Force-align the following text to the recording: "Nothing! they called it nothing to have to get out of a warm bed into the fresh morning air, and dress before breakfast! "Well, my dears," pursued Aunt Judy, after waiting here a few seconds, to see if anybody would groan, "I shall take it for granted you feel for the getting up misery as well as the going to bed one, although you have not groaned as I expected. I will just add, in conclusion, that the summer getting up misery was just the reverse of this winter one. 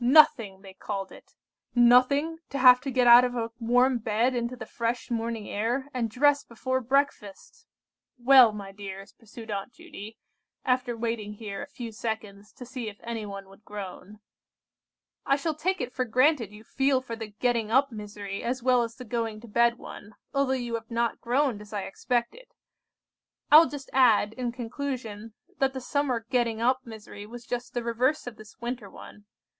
"Nothing! 0.00 0.62
they 0.62 0.74
called 0.74 1.12
it 1.12 1.36
nothing 1.72 2.38
to 2.50 2.58
have 2.58 2.80
to 2.80 2.90
get 2.90 3.06
out 3.06 3.22
of 3.24 3.36
a 3.36 3.52
warm 3.60 3.98
bed 3.98 4.34
into 4.34 4.56
the 4.56 4.66
fresh 4.66 5.12
morning 5.12 5.48
air, 5.48 5.88
and 5.94 6.10
dress 6.10 6.42
before 6.42 6.80
breakfast! 6.80 7.66
"Well, 8.18 8.50
my 8.50 8.72
dears," 8.72 9.12
pursued 9.12 9.48
Aunt 9.48 9.72
Judy, 9.72 10.18
after 10.64 10.96
waiting 10.96 11.34
here 11.34 11.62
a 11.62 11.68
few 11.68 11.92
seconds, 11.92 12.52
to 12.54 12.66
see 12.66 12.88
if 12.88 12.98
anybody 13.04 13.46
would 13.46 13.64
groan, 13.64 14.18
"I 15.24 15.36
shall 15.36 15.54
take 15.54 15.80
it 15.80 15.92
for 15.94 16.04
granted 16.04 16.50
you 16.50 16.64
feel 16.64 17.00
for 17.00 17.14
the 17.14 17.28
getting 17.28 17.70
up 17.70 17.92
misery 17.92 18.42
as 18.42 18.64
well 18.64 18.82
as 18.82 18.96
the 18.96 19.04
going 19.04 19.40
to 19.42 19.46
bed 19.46 19.78
one, 19.78 20.16
although 20.34 20.52
you 20.54 20.74
have 20.74 20.90
not 20.90 21.20
groaned 21.20 21.60
as 21.60 21.72
I 21.72 21.82
expected. 21.82 22.46
I 23.52 23.58
will 23.58 23.68
just 23.68 23.88
add, 23.92 24.32
in 24.32 24.50
conclusion, 24.50 25.34
that 25.58 25.74
the 25.74 25.80
summer 25.80 26.26
getting 26.28 26.60
up 26.60 26.84
misery 26.84 27.24
was 27.24 27.46
just 27.46 27.72
the 27.72 27.84
reverse 27.84 28.26
of 28.26 28.34
this 28.34 28.58
winter 28.60 28.90
one. 28.90 29.26